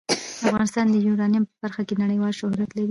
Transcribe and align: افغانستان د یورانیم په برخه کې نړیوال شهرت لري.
افغانستان 0.49 0.85
د 0.91 0.95
یورانیم 1.07 1.43
په 1.49 1.55
برخه 1.63 1.81
کې 1.87 1.95
نړیوال 2.03 2.33
شهرت 2.39 2.69
لري. 2.75 2.79